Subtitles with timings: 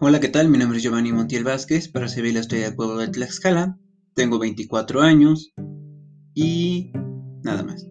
[0.00, 0.48] Hola, ¿qué tal?
[0.48, 3.78] Mi nombre es Giovanni Montiel Vázquez, para servir la historia del pueblo de Tlaxcala.
[4.14, 5.52] Tengo 24 años
[6.34, 6.90] y
[7.42, 7.86] nada más.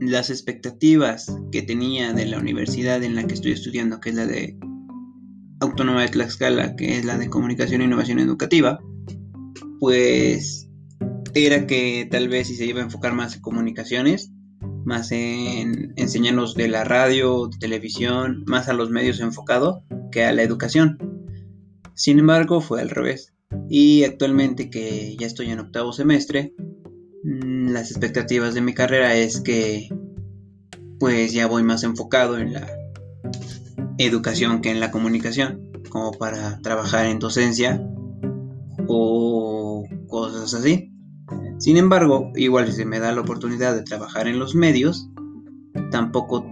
[0.00, 4.26] Las expectativas que tenía de la universidad en la que estoy estudiando, que es la
[4.26, 4.58] de
[5.60, 8.78] Autónoma de Tlaxcala, que es la de Comunicación e Innovación Educativa,
[9.80, 10.68] pues
[11.34, 14.32] era que tal vez si se iba a enfocar más en comunicaciones,
[14.88, 20.32] más en enseñarnos de la radio, de televisión, más a los medios enfocado que a
[20.32, 20.98] la educación.
[21.94, 23.34] Sin embargo, fue al revés.
[23.68, 26.54] Y actualmente que ya estoy en octavo semestre,
[27.22, 29.88] mm, las expectativas de mi carrera es que
[30.98, 32.66] pues ya voy más enfocado en la
[33.98, 37.86] educación que en la comunicación, como para trabajar en docencia
[38.86, 40.90] o cosas así.
[41.58, 45.10] Sin embargo, igual si se me da la oportunidad de trabajar en los medios,
[45.90, 46.46] tampoco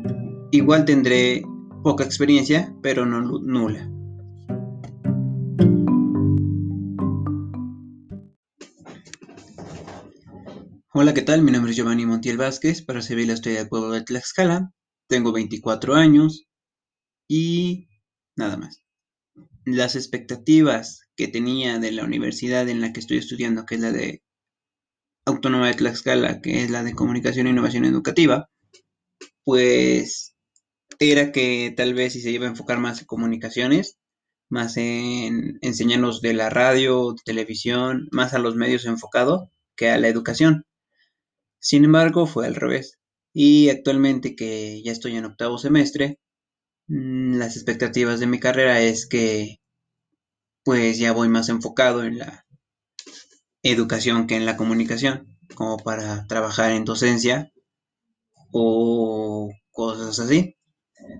[0.50, 1.44] igual tendré
[1.84, 3.88] poca experiencia, pero no nula.
[10.92, 11.42] Hola, ¿qué tal?
[11.42, 14.72] Mi nombre es Giovanni Montiel Vázquez, para servir la historia del pueblo de Tlaxcala.
[15.08, 16.48] Tengo 24 años
[17.28, 17.86] y
[18.34, 18.82] nada más.
[19.64, 23.92] Las expectativas que tenía de la universidad en la que estoy estudiando, que es la
[23.92, 24.24] de
[25.26, 28.48] Autónoma de Tlaxcala, que es la de Comunicación e Innovación Educativa,
[29.44, 30.34] pues
[30.98, 33.98] era que tal vez si se iba a enfocar más en comunicaciones,
[34.48, 39.98] más en enseñarnos de la radio, de televisión, más a los medios enfocado que a
[39.98, 40.64] la educación.
[41.60, 42.98] Sin embargo, fue al revés.
[43.34, 46.18] Y actualmente que ya estoy en octavo semestre,
[46.88, 49.60] mm, las expectativas de mi carrera es que
[50.64, 52.45] pues ya voy más enfocado en la
[53.70, 57.52] educación que en la comunicación, como para trabajar en docencia
[58.52, 60.56] o cosas así.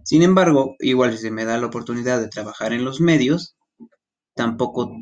[0.05, 3.57] Sin embargo, igual si se me da la oportunidad de trabajar en los medios,
[4.35, 4.93] tampoco,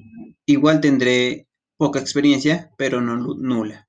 [0.46, 3.88] igual tendré poca experiencia, pero no nula.